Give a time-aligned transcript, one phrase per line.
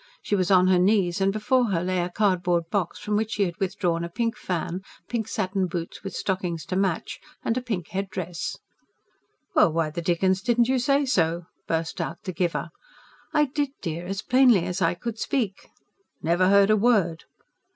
[0.23, 3.43] She was on her knees, and before her lay a cardboard box from which she
[3.45, 7.89] had withdrawn a pink fan, pink satin boots with stockings to match, and a pink
[7.89, 8.57] head dress.
[9.53, 12.71] "Well, why the dickens didn't you say so?" burst out the giver.
[13.31, 14.07] "I did, dear.
[14.07, 15.67] As plainly as I could speak."
[16.23, 17.25] "Never heard a word!"